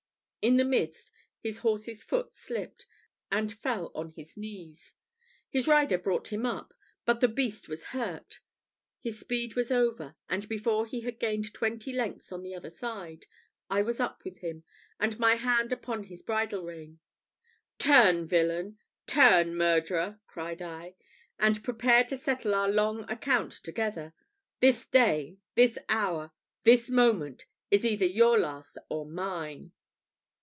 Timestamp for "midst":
0.65-1.11